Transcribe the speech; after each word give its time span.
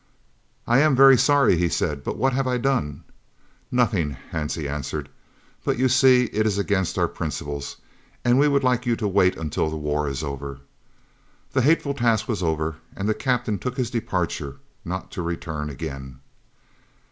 "I 0.65 0.79
am 0.79 0.95
very 0.95 1.15
sorry," 1.15 1.57
he 1.57 1.69
said, 1.69 2.03
"but 2.03 2.17
what 2.17 2.33
have 2.33 2.47
I 2.47 2.57
done?" 2.57 3.03
"Nothing," 3.69 4.17
Hansie 4.31 4.67
answered, 4.67 5.09
"but 5.63 5.77
you 5.77 5.87
see 5.87 6.23
it 6.33 6.47
is 6.47 6.57
against 6.57 6.97
our 6.97 7.07
principles, 7.07 7.75
and 8.25 8.39
we 8.39 8.47
would 8.47 8.63
like 8.63 8.87
you 8.87 8.95
to 8.95 9.07
wait 9.07 9.37
until 9.37 9.69
the 9.69 9.77
war 9.77 10.07
is 10.09 10.23
over" 10.23 10.61
The 11.53 11.61
hateful 11.61 11.93
task 11.93 12.27
was 12.27 12.41
over, 12.41 12.77
and 12.95 13.07
the 13.07 13.13
Captain 13.13 13.59
took 13.59 13.77
his 13.77 13.91
departure, 13.91 14.55
not 14.83 15.11
to 15.11 15.21
return 15.21 15.69
again. 15.69 16.19